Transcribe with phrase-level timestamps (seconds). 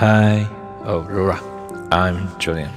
[0.00, 0.46] Hi,
[0.86, 1.36] oh Rora,
[1.90, 2.70] I'm Julian。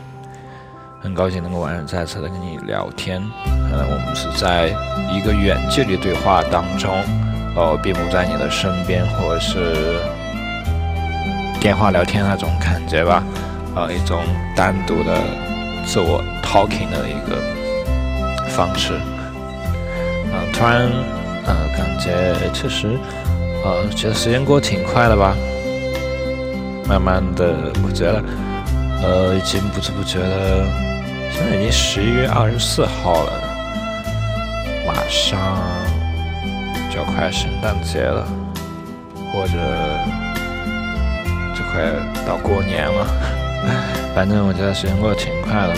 [1.02, 3.24] 很高兴能够晚上再次的跟你聊天。
[3.72, 4.68] 呃，我们是在
[5.10, 6.92] 一个远距离对话当中，
[7.56, 10.02] 哦，并不在你的身边，或者是
[11.62, 13.24] 电话聊天那种感觉吧。
[13.74, 14.22] 呃，一种
[14.54, 15.18] 单独的
[15.86, 19.00] 自我 talking 的一个方式。
[20.34, 20.92] 嗯，突然，
[21.46, 23.00] 呃，感觉确实，
[23.64, 25.34] 呃，觉得时间过得挺快的吧。
[26.88, 28.24] 慢慢的，我觉得，
[29.02, 30.66] 呃，已经不知不觉的，
[31.32, 33.32] 现在已经十一月二十四号了，
[34.86, 35.58] 马上
[36.92, 38.28] 就要快圣诞节了，
[39.32, 39.54] 或者
[41.56, 41.84] 就快
[42.28, 43.08] 到过年了。
[44.14, 45.74] 反正我觉得时间过得挺快的。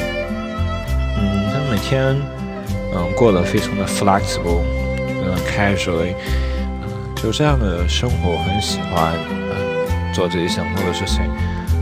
[1.18, 2.16] 嗯，他每天，
[2.94, 4.64] 嗯，过得非常的 flexible，
[5.08, 6.16] 嗯，casually，
[7.16, 9.45] 就这样的生活我很喜欢。
[10.16, 11.30] 做自己想做的事情，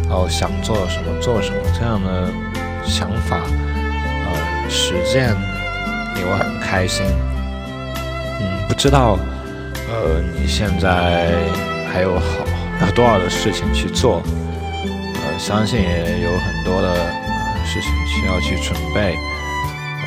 [0.10, 2.34] 然后想做什么做什么，这样的
[2.84, 3.38] 想法，
[4.26, 5.30] 呃，实践
[6.16, 7.06] 令我很开心。
[8.42, 9.20] 嗯，不知道，
[9.88, 11.32] 呃，你现在
[11.92, 12.26] 还有好
[12.82, 14.24] 有多少的事情去做？
[14.84, 16.96] 呃，相信也有很多的
[17.64, 19.16] 事情需要去准备。
[19.16, 20.04] 呃，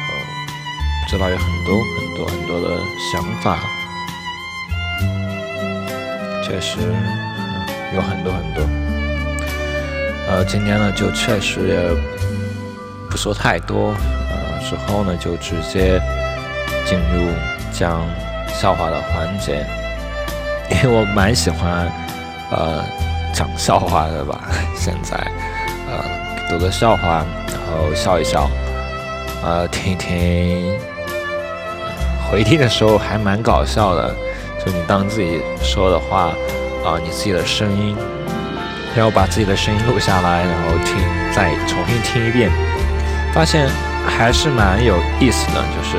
[1.08, 2.76] 知道有很多很多很多的
[3.12, 3.60] 想法，
[6.42, 6.78] 确实。
[7.94, 8.62] 有很多很多，
[10.28, 11.78] 呃，今天呢就确实也
[13.08, 13.94] 不说太多，
[14.30, 16.00] 呃，之后呢就直接
[16.84, 17.30] 进入
[17.72, 18.04] 讲
[18.48, 19.64] 笑话的环节，
[20.70, 21.90] 因为我蛮喜欢
[22.50, 22.84] 呃
[23.32, 24.40] 讲笑话的吧，
[24.76, 25.16] 现在。
[25.88, 26.04] 呃
[26.48, 28.48] 读个笑话，然后笑一笑，
[29.42, 30.78] 呃听一听，
[32.30, 34.14] 回听的时候还蛮搞笑的，
[34.64, 36.32] 就你当自己说的话。
[36.86, 37.96] 啊，你自己的声音，
[38.94, 40.96] 然后把自己的声音录下来，然后听，
[41.34, 42.48] 再重新听一遍，
[43.34, 43.68] 发现
[44.06, 45.60] 还是蛮有意思的。
[45.74, 45.96] 就是，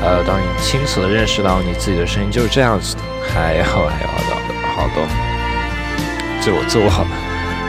[0.00, 4.34] 呃，当你清楚的认识到你自己的声音就是这样子的，还有还有好多
[4.74, 5.06] 好多，
[6.40, 6.90] 自我自我，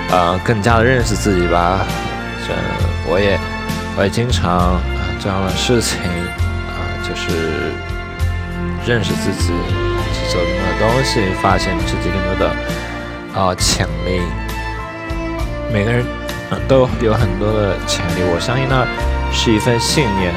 [0.09, 1.85] 呃，更加的认识自己吧。
[2.47, 2.53] 这
[3.11, 3.37] 我也
[3.97, 4.79] 我也经常
[5.19, 7.73] 这样的事情啊，就是
[8.85, 9.51] 认识自己。
[10.29, 10.41] 做
[10.79, 12.55] 东西，发现自己更多的
[13.33, 14.21] 啊潜力。
[15.71, 16.05] 每个人
[16.67, 18.85] 都有很多的潜力，我相信那
[19.33, 20.33] 是一份信念。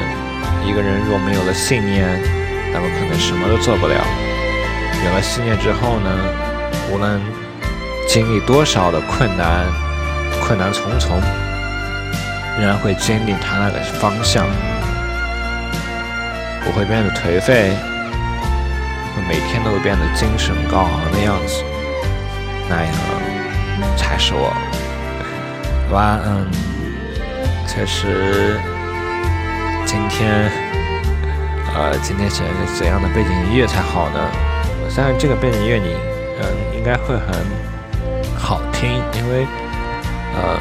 [0.63, 2.05] 一个人若没有了信念，
[2.73, 3.95] 那么可能什么都做不了。
[5.05, 6.09] 有了信念之后呢，
[6.91, 7.19] 无论
[8.07, 9.65] 经历多少的困难，
[10.43, 11.19] 困难重重，
[12.59, 14.45] 仍然会坚定他那个方向，
[16.63, 17.73] 不会变得颓废。
[19.27, 21.63] 每天都会变得精神高昂的样子，
[22.69, 22.93] 那样
[23.97, 24.53] 才是我。
[25.89, 26.47] 好吧，嗯，
[27.67, 28.59] 确实，
[29.85, 30.49] 今天，
[31.75, 34.19] 呃，今天选一个怎样的背景音乐才好呢？
[34.83, 35.95] 我相信这个背景音乐你，
[36.39, 37.45] 嗯，应该会很
[38.37, 39.45] 好听，因为，
[40.35, 40.57] 呃，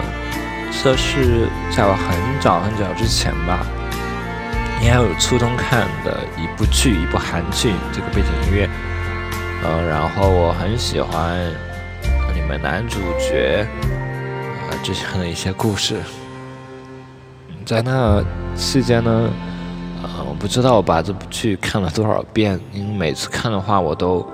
[0.83, 3.65] 这是在我很早很早之前吧。
[4.81, 8.71] 你还有初中看的一部剧，一部韩剧，这个背景音乐，
[9.63, 11.39] 呃，然后我很喜欢
[12.35, 13.67] 里面男主角
[14.71, 16.01] 呃之前的一些故事。
[17.67, 18.25] 在那
[18.57, 19.31] 期间呢，
[20.03, 24.27] 呃，我不知道我把这部剧看了多少遍，因为每次看的话，我都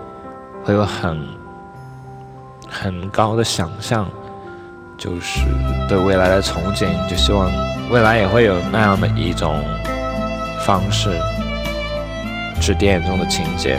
[0.62, 1.26] 会有很
[2.68, 4.08] 很高的想象，
[4.96, 5.40] 就是
[5.88, 7.50] 对未来的憧憬，就希望
[7.90, 9.60] 未来也会有那样的一种。
[10.66, 11.10] 方式，
[12.60, 13.78] 是电影中的情节，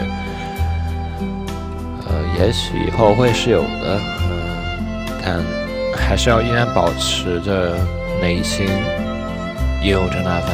[2.06, 4.32] 呃，也许以后会是有的，嗯，
[5.22, 5.44] 但
[5.94, 7.76] 还是要依然保持着
[8.22, 8.66] 内心
[9.82, 10.50] 也有着那份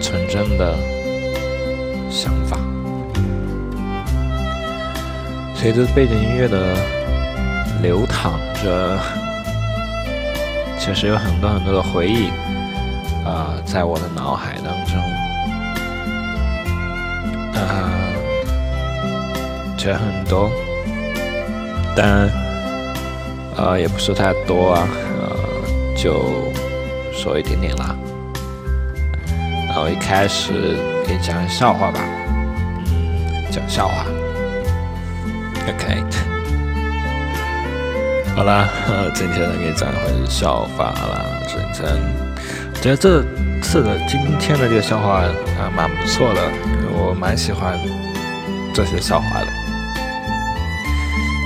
[0.00, 0.74] 纯真的
[2.08, 2.56] 想法。
[5.54, 6.74] 随着背景音乐的
[7.82, 8.32] 流淌
[8.64, 8.98] 着，
[10.78, 12.30] 其实有很多很多的回忆。
[13.26, 14.96] 啊，在我的脑海当中，
[17.54, 17.90] 啊，
[19.76, 20.48] 这很多，
[21.96, 22.30] 但
[23.56, 24.86] 啊，也不是太多啊，
[25.18, 25.36] 呃，
[25.96, 26.52] 就
[27.12, 27.96] 说一点点啦。
[29.66, 31.98] 然后一开始给你讲个笑话吧，
[33.50, 34.06] 讲笑话
[35.66, 36.04] ，OK，
[38.36, 38.68] 好啦，
[39.14, 42.26] 今天给你讲一回笑话啦，真真。
[42.86, 43.20] 觉得这
[43.60, 45.22] 次的今天的这个笑话
[45.58, 46.40] 啊，蛮不错的，
[46.92, 47.76] 我蛮喜欢
[48.72, 49.48] 这些笑话的。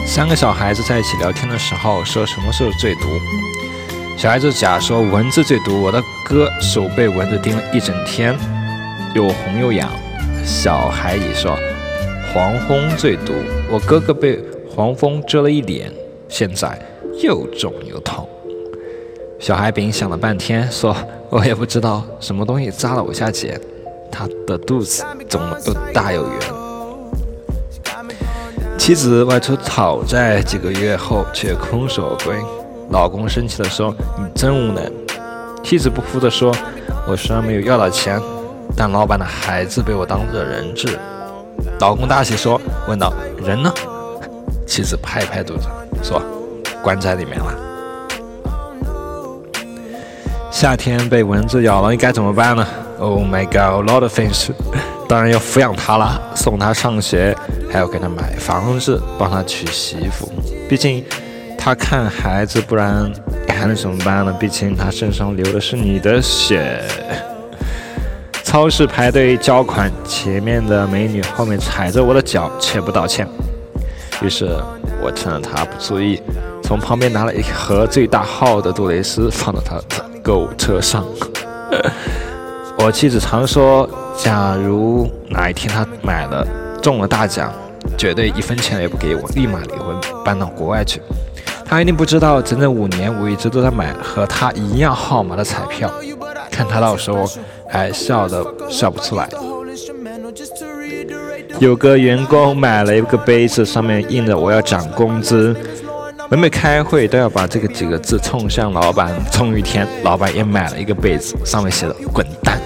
[0.06, 3.08] 三个小孩子在一起聊天的时候，说什么时候最毒？
[4.18, 8.38] 小孩子甲说蚊子最毒，我的哥手被蚊子叮了一整天，
[9.14, 9.88] 又红又痒。
[10.44, 11.56] 小孩乙说
[12.34, 13.32] 黄蜂最毒，
[13.70, 14.38] 我哥哥被
[14.68, 15.90] 黄蜂蛰了一脸，
[16.28, 16.78] 现在
[17.22, 18.28] 又肿又痛。
[19.40, 20.94] 小孩饼想了半天，说
[21.30, 23.58] 我也不知道什么东西扎了我下姐，
[24.12, 26.38] 他的肚子肿得又大又圆。
[28.76, 32.36] 妻子外出讨债几个月后却空手归。
[32.90, 34.92] 老公生气的说：“你真无能。”
[35.64, 36.54] 妻子不服地说
[37.08, 38.20] ：“我虽然没有要到钱，
[38.76, 40.98] 但老板的孩子被我当做人质。”
[41.80, 43.10] 老公大喜说：“问道
[43.42, 43.72] 人呢？”
[44.68, 45.66] 妻子拍拍肚子
[46.02, 46.20] 说
[46.84, 47.54] ：“关在里面了。”
[50.50, 52.66] 夏天被蚊子咬了，你该怎么办呢
[52.98, 54.50] ？Oh my god, a lot of things。
[55.08, 57.36] 当然要抚养他了，送他上学，
[57.72, 60.30] 还要给他买房子，帮他娶媳妇。
[60.68, 61.04] 毕竟。
[61.62, 63.12] 他看孩子，不然
[63.46, 64.34] 还能怎么办呢？
[64.40, 66.82] 毕竟他身上流的是你的血。
[68.42, 73.28] 超市排队交款，前面的美女后面踩着我的脚，却不道歉。
[74.22, 74.58] 于是
[75.02, 76.18] 我趁着他不注意，
[76.62, 79.82] 从旁边拿了一盒最大号的杜蕾斯，放到他的
[80.22, 81.04] 购物车上。
[82.78, 86.46] 我妻子常说，假如哪一天他买了
[86.82, 87.52] 中了大奖，
[87.98, 89.94] 绝对一分钱也不给我，立马离婚，
[90.24, 91.00] 搬到国外去。
[91.66, 95.90] 他一定不知道，整整五年我一直都在买和他一样号码的彩票，
[96.50, 97.24] 看他到时候
[97.68, 99.28] 还笑得笑不出来。
[101.58, 105.54] 有个员工买了一个杯子，上面印着“我要涨工资”，
[106.30, 109.12] 每每开会都要把这个几个字冲向老板。
[109.32, 112.56] 冲一天，老板也买了一个杯子，上面写着“滚蛋”。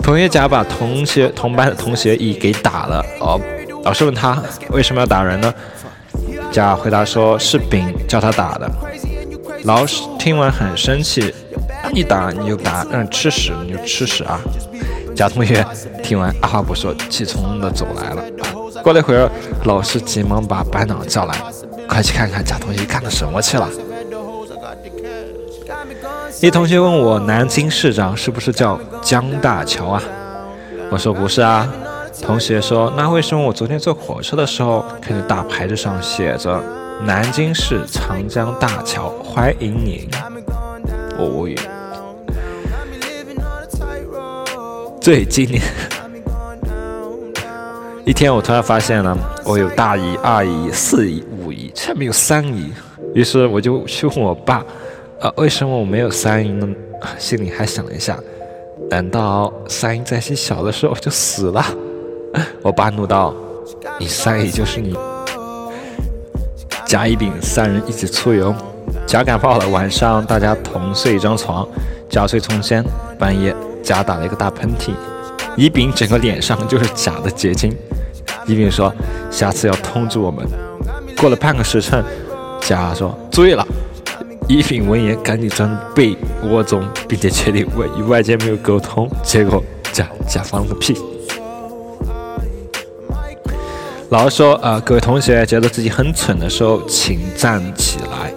[0.00, 3.40] 同学甲把同学同班的同学乙给打了，哦，
[3.82, 4.40] 老师问他
[4.70, 5.52] 为什么要打人呢？
[6.52, 8.70] 甲回答说：“是丙叫他打的。”
[9.64, 11.34] 老师听完很生气
[11.92, 14.40] ：“一打你就打，让你吃屎你就吃屎啊！”
[15.16, 15.66] 甲同学
[16.00, 18.22] 听完二话不说，气冲冲的走来了。
[18.84, 19.30] 过了一会儿，
[19.64, 21.34] 老师急忙把班长叫来
[21.88, 23.66] ：“快去看看贾同学干了什么去了。”
[26.42, 30.02] 一同学问我：“南京市长是不是叫江大桥啊？”
[30.92, 31.66] 我说：“不是啊。”
[32.20, 36.62] 同学说：“那为什么我昨天坐火车的时候，看见大牌子上写着
[37.06, 40.10] ‘南京市长江大桥欢迎你’？”
[41.16, 41.58] 我无语。
[45.00, 45.62] 最经典。
[48.06, 49.16] 一天，我突然发现了，
[49.46, 52.70] 我有大姨、二姨、四姨、五姨，却没有三姨。
[53.14, 54.62] 于是我就去问我爸
[55.18, 56.68] ：“啊，为什么我没有三姨呢？”
[57.16, 58.18] 心里还想了一下
[58.90, 61.64] ：“难道三姨在些小的时候就死了？”
[62.60, 63.34] 我爸怒道
[63.98, 64.94] ：“你三姨就是你。”
[66.84, 68.54] 甲、乙、丙三人一起出游，
[69.06, 71.66] 甲感冒了，晚上大家同睡一张床，
[72.10, 72.84] 甲睡中间。
[73.18, 74.90] 半夜，甲打了一个大喷嚏，
[75.56, 77.74] 乙、丙整个脸上就是甲的结晶。
[78.46, 78.92] 乙、丙说
[79.30, 80.46] ：“下次要通知我们。”
[81.18, 82.04] 过了半个时辰，
[82.60, 83.66] 甲说：“注意了。”
[84.46, 89.08] 乙、丙闻言赶紧钻被窝中，并且确定外与外界没有沟通。
[89.22, 89.62] 结果
[89.92, 90.94] 甲甲放了个屁。
[94.10, 98.32] 老师说：“呃，各位同学觉得自己很蠢的时候，请站起来。”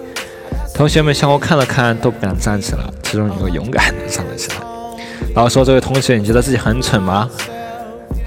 [0.74, 2.80] 同学们向我看了看，都不敢站起来。
[3.02, 4.56] 其中一个勇敢的站了起来。
[5.34, 7.28] 老师说：“这位同学，你觉得自己很蠢吗？”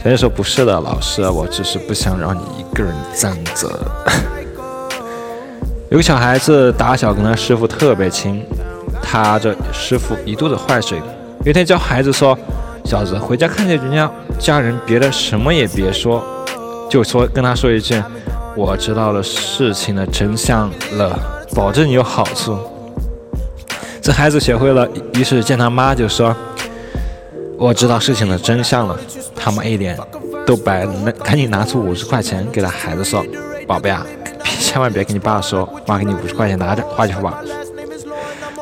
[0.01, 3.70] 同学说：“不是的，老师，我只是不想让你一个人站着。
[5.91, 8.43] ”有个小孩子打小跟他师傅特别亲，
[9.03, 10.98] 他这师傅一肚子坏水。
[11.43, 12.36] 有一天教孩子说
[12.84, 16.24] ：“小子，回家看见人家家人，别的什么也别说。”
[16.89, 18.01] 就说跟他说一句，
[18.55, 21.20] 我知道了事情的真相了，
[21.53, 22.58] 保证有好处。
[24.01, 26.36] 这孩子学会了，于是见他妈就说，
[27.61, 28.97] 我知道事情的真相了。
[29.35, 29.95] 他妈一脸
[30.47, 30.83] 都白，
[31.23, 33.23] 赶紧拿出五十块钱给他孩子说，
[33.67, 34.03] 宝贝啊，
[34.59, 37.39] 千万别跟你爸说，妈给你五十块钱拿着花去吧。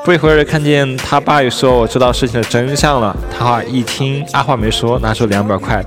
[0.04, 3.16] 不一会儿看见他爸又说，我知道事情的真相了。
[3.38, 5.82] 他一听二话没说，拿出两百块。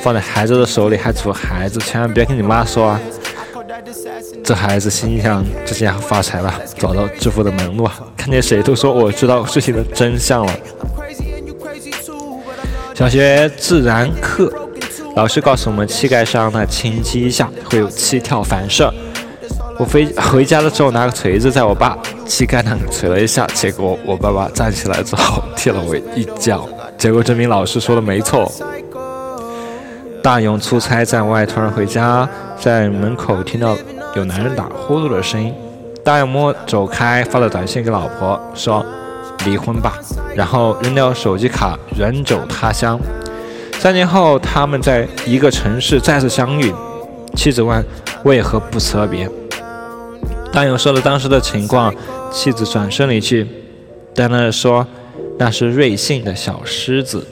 [0.00, 3.00] 放在孩子的手里，还嘱孩子千万别跟你妈说啊！
[4.44, 7.88] 这孩子心想：这下发财了，找到致富的门路。
[8.16, 10.52] 看见谁都说我知道事情的真相了。
[12.98, 14.52] 小学自然课，
[15.14, 18.92] 老师告诉我们，膝盖上的轻击一下会有气跳反射。
[19.78, 28.50] 我回回家的时候拿个锤子在我爸膝盖上锤了一下，结果我爸爸站起来之后踢了我一脚，结果证明老师说的没错。
[30.20, 32.28] 大勇出差在外，突然回家，
[32.58, 33.76] 在门口听到
[34.16, 35.54] 有男人打呼噜的声音。
[36.02, 38.84] 大勇摸走开，发了短信给老婆说
[39.44, 39.98] ：“离婚吧。”
[40.34, 42.98] 然后扔掉手机卡，远走他乡。
[43.78, 46.72] 三年后，他们在一个城市再次相遇。
[47.36, 47.84] 妻子问
[48.24, 49.28] ：“为何不辞而别？”
[50.52, 51.94] 大勇说了当时的情况，
[52.32, 53.46] 妻子转身离去，
[54.14, 54.86] 淡淡的说
[55.38, 57.26] ：“那是瑞幸的小狮子。”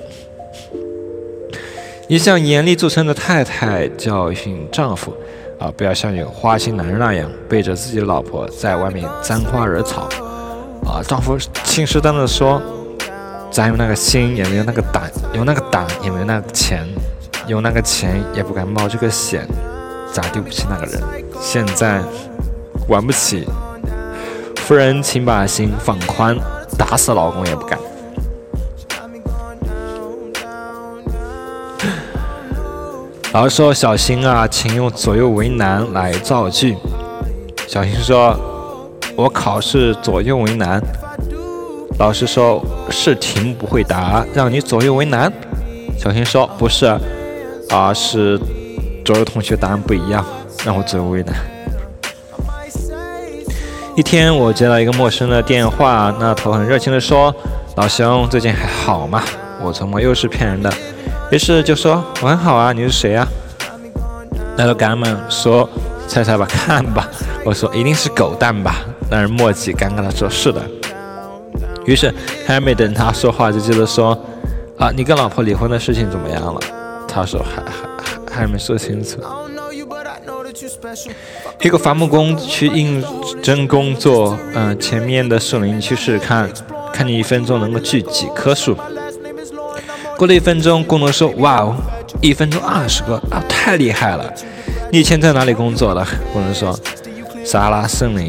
[2.07, 5.13] 一向严厉著称的太太教训丈夫
[5.59, 10.09] ：“啊，不要像有花心男人那样背着自己老婆在外面沾花惹草。”
[10.87, 12.63] 啊，丈夫信誓旦旦地说
[13.51, 15.03] ：“咱有那个心，也没有那个胆；
[15.35, 16.87] 有那个胆，也没有那个钱；
[17.47, 19.47] 有那个钱，也不敢冒这个险。
[20.13, 21.03] 咋对不起那个人？
[21.41, 22.01] 现在
[22.89, 23.47] 玩不起。
[24.57, 26.37] 夫人，请把心放宽，
[26.79, 27.79] 打死老公也不敢。
[33.35, 36.77] ”老师说：“小新啊，请用左右为难来造句。”
[37.69, 38.35] 小新说
[39.17, 40.83] ：“我考试左右为难。”
[41.99, 45.33] 老师说：“是题不会答，让你左右为难。”
[45.99, 46.87] 小新说：“不是，
[47.71, 48.39] 啊是
[49.03, 50.23] 左右同学答案不一样，
[50.65, 51.35] 让我左右为难。”
[53.97, 57.35] 一天，我接到一个陌生的电话，那头很热情地说
[57.77, 59.23] ：“老兄，最近还好吗？”
[59.63, 60.71] 我琢磨，又是骗人的。
[61.31, 63.27] 于是就说我很好啊，你是谁呀？
[64.55, 65.67] 那个干们说
[66.07, 67.09] 猜猜吧，看吧。
[67.47, 68.85] 我说一定是狗蛋吧。
[69.09, 70.61] 那人墨迹尴尬的说是的。
[71.85, 72.13] 于是
[72.45, 74.19] 还没等他说话，就接着说
[74.77, 76.61] 啊，你跟老婆离婚的事情怎么样了？
[77.07, 77.63] 他说还
[78.33, 79.21] 还还没说清楚。
[81.61, 83.01] 一个伐木工去应
[83.41, 86.51] 征工作，嗯，前面的树林去试试看，
[86.93, 88.77] 看你一分钟能够锯几棵树。
[90.17, 91.77] 过了一分钟，工人说：“哇哦，
[92.21, 94.33] 一分钟二十个啊，太厉害了！
[94.91, 96.77] 你以前在哪里工作的？”工人说
[97.47, 98.29] ：“撒哈拉森林。”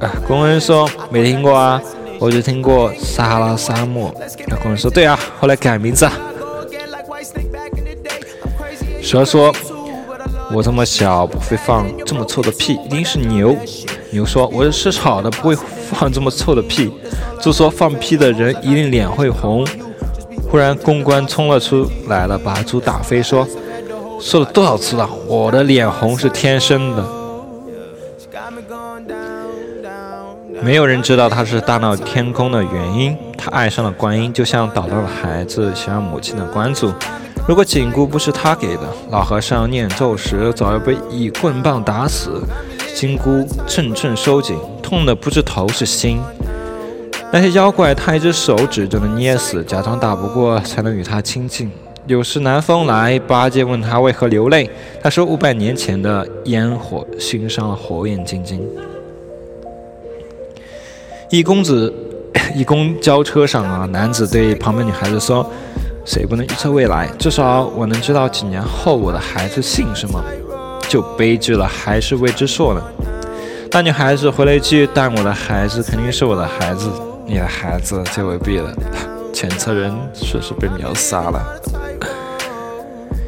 [0.00, 1.80] 啊，工人说：“没听过啊，
[2.18, 4.14] 我就听过撒哈拉沙漠。”
[4.46, 6.12] 那工人说：“对啊，后来改名字。”啊
[9.00, 9.52] 蛇说
[10.52, 13.56] ：“我这么小不会放这么臭的屁，一定是牛。”
[14.12, 15.56] 牛说：“我是吃草的，不会
[15.90, 16.92] 放这么臭的屁。”
[17.40, 19.66] 猪说：“放屁的人一定脸会红。”
[20.50, 23.46] 忽然，公关冲了出来了，把猪打飞，说
[24.20, 27.04] ：“说了多少次了，我的脸红是天生的。”
[30.60, 33.16] 没有人知道他是大闹天宫的原因。
[33.36, 36.92] 他爱上了观音，就像捣蛋的孩子想要母亲的关注。
[37.46, 42.42] 如果紧箍不是他给的，老和尚念咒时早要被一棍棒打死。
[42.94, 46.18] 金箍阵阵收紧，痛的不是头是心。
[47.32, 51.70] 那些妖怪，他一只手指就能捏死，假装打不过才能与他亲近。
[52.06, 54.68] 有时南风来，八戒问他为何流泪，
[55.00, 58.60] 他说五百年前的烟火熏伤了火眼金睛。
[61.30, 61.92] 一公子，
[62.56, 65.46] 一公交车上啊，男子对旁边女孩子说
[66.06, 67.06] ：“谁不能预测未来？
[67.18, 70.22] 至少我能知道几年后我的孩子姓什么。”
[70.88, 72.82] 就悲剧了，还是未知数呢。
[73.70, 76.90] 那女孩子回了一句：“但我的孩子肯定是我的孩子。”
[77.28, 78.72] 你的孩子就未必了，
[79.34, 81.60] 检测人确实被秒杀了。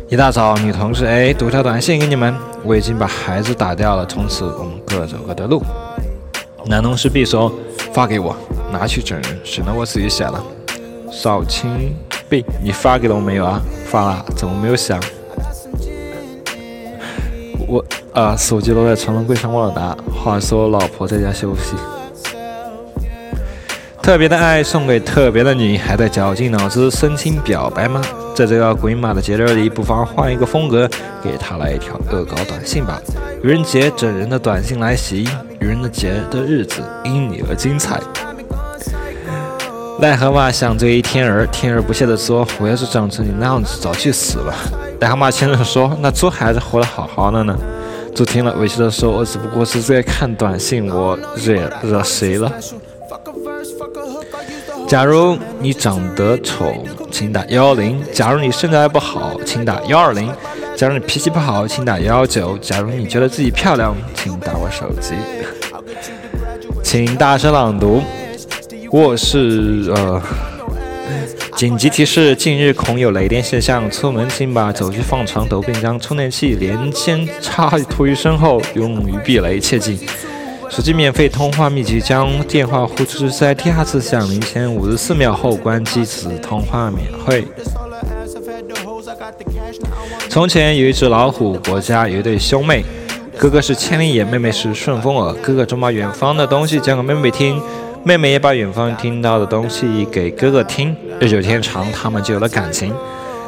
[0.08, 5.62] 一大早，女同事 A 读条短信给你们，我已经把孩子打掉了，从此我们各走各的路。
[6.64, 7.52] 男同事 B 说
[7.92, 8.36] 发给我，
[8.72, 10.42] 拿去整人，省得我自己写了。
[11.10, 11.94] 少卿
[12.28, 13.60] B，你发给了我没有啊？
[13.86, 15.00] 发了，怎么没有响？
[17.66, 19.96] 我啊，手机落在床头柜上忘了拿。
[20.12, 21.74] 话说，老婆在家休息。
[24.02, 28.00] 特别的爱送给特别的你，还在绞尽脑汁深情表白吗？
[28.40, 30.88] 在这个鬼马的节日里，不妨换一个风格，
[31.22, 32.98] 给他来一条恶搞短信吧。
[33.42, 35.28] 愚人节整人的短信来袭，
[35.60, 38.00] 愚人的节的日子因你而精彩。
[40.00, 44.54] 癞蛤蟆想追天儿，天儿不屑地说：“我要是长成你那样子，早去死了。”
[45.00, 47.54] 癞蛤蟆先生说：“那猪孩子活得好好的呢。”
[48.16, 52.50] 猪听了委屈地说：“我只不过是在看短信，我惹惹谁了？”
[54.90, 60.26] 假如你长得丑，请打幺幺零；假如你身材不好，请打幺二零；
[60.76, 65.14] 假如你脾气不好，请打幺幺九；假如你觉得自己漂亮，请打我手机。
[66.82, 68.02] 请大声朗读。
[68.90, 70.20] 卧室呃，
[71.54, 77.70] 紧急提示：近日恐有雷电现象，出门请把手机放床头，并将充电器连线插
[78.00, 80.00] 于身后，用于避雷，切记。
[80.70, 87.44] 手机免费通话秘籍：将电话呼出在第二次响铃前五十四秒后关机，此通话免费。
[90.28, 92.84] 从前有一只老虎，国家有一对兄妹，
[93.36, 95.34] 哥哥是千里眼，妹妹是顺风耳。
[95.42, 97.60] 哥哥总把远方的东西讲给妹妹听，
[98.04, 100.94] 妹妹也把远方听到的东西给哥哥听。
[101.18, 102.94] 日久天长，他们就有了感情。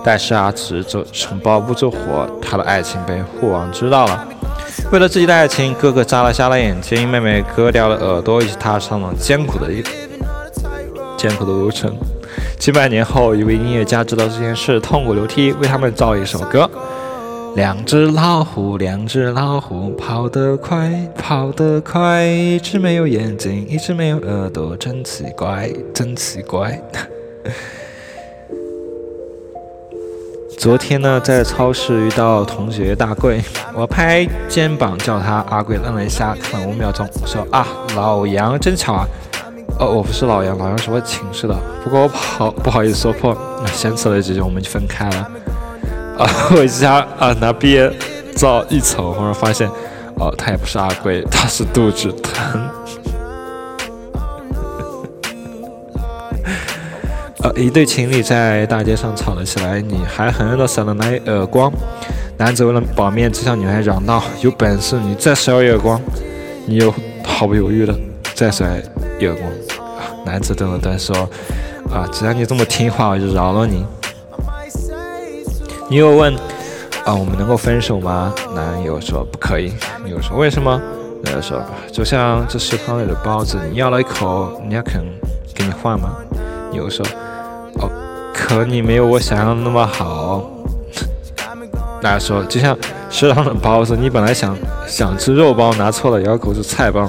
[0.05, 4.29] 但是啊，纸这城堡不住火，他的爱情被父王知道了。
[4.93, 9.83] 为了自己的爱情，哥哥眨了瞎了眼睛，妹妹割掉了耳朵，一起踏上了艰苦的一
[11.17, 11.97] 艰苦的路程。
[12.59, 16.71] 几百年后，一位音乐家知道这件事，痛哭流涕，为他们造一首歌：
[17.57, 26.79] 两只老虎，两只老虎，跑得快，跑得快，一只没有眼睛，一只没有耳朵，真奇怪，真奇怪。
[30.63, 33.43] 昨天呢，在超市遇到同学大贵，
[33.75, 37.67] 我拍肩膀叫他阿贵，愣了一下，看了五秒钟，我说啊，
[37.97, 39.05] 老杨，真巧啊。
[39.81, 43.37] 哦，我不是老杨，老杨是我寝室的，不过我好不好意思说破，
[43.75, 45.31] 先吃了几句，我们就分开了。
[46.17, 47.93] 啊， 回家啊，拿毕业
[48.37, 49.69] 照一瞅，忽然发现，
[50.21, 52.63] 哦，他也不是阿贵，他是肚子疼。
[57.55, 61.71] 一对情侣在大街上吵了起来，女孩狠狠地扇了那一耳光。
[62.39, 66.01] 男子为了保面子，向女孩嚷道：“有本事你再甩耳光！”
[66.67, 66.93] 你又
[67.23, 67.95] 毫不犹豫的
[68.35, 68.83] 再甩
[69.21, 69.51] 耳光。
[70.25, 71.15] 男子顿了顿说
[71.93, 73.85] ：“啊，既然你这么听话，我就饶了你。”
[75.89, 76.35] 女友问
[77.05, 79.73] ：“啊，我们能够分手吗？”男友说：“不可以。”
[80.05, 80.81] 女友说：“为什么？”
[81.23, 85.05] 男友说：“就像这食堂里的包子，你咬了一口，你要肯
[85.55, 86.17] 给你换吗？”
[86.73, 87.05] 女友说。
[88.43, 90.43] 可你没有我想象的那么好。
[92.03, 92.77] 大家说，就像
[93.09, 94.57] 食堂的包子，你本来想
[94.89, 97.09] 想吃肉包，拿错了咬口是菜包，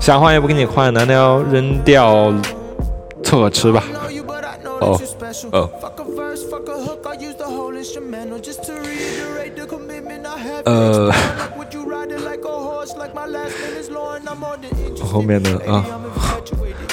[0.00, 2.32] 想换也不给你换，难道要扔掉
[3.22, 3.84] 凑合吃吧？
[4.80, 4.98] 哦
[5.52, 5.70] 哦。
[10.64, 11.12] 呃，
[15.02, 15.84] 后面的啊，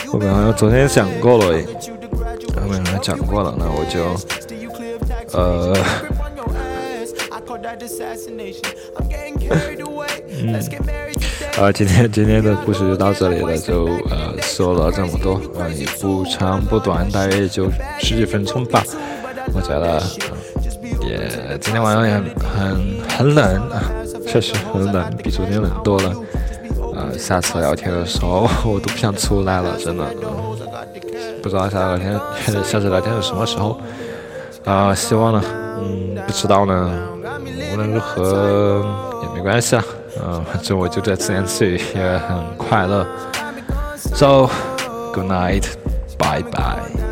[0.07, 1.65] 后面好像昨天讲过了诶。
[2.99, 4.15] 讲过了，那我就，
[5.37, 5.73] 呃，
[10.29, 10.59] 嗯，
[11.57, 18.83] 呃，今天今天的故事就到这里了，就呃说了这么多，呃也不长不短，大约就十几分钟吧。
[19.53, 20.01] 我觉得
[21.07, 23.81] 也今天晚上也很很冷啊，
[24.27, 26.13] 确实很冷，比昨天冷多了。
[26.95, 30.05] 呃，下次聊天的时候 我都不想出来了，真的。
[31.47, 32.19] 不知道下次聊天，
[32.63, 33.79] 下次聊天是什么时候？
[34.65, 35.41] 啊，希望呢，
[35.79, 36.91] 嗯，不知道呢。
[37.73, 38.85] 无论如何
[39.23, 39.83] 也没关系啊，
[40.21, 43.05] 嗯，反正我就在自言自语，也很快乐。
[43.95, 44.49] So
[45.13, 45.63] good night,
[46.17, 47.06] bye bye.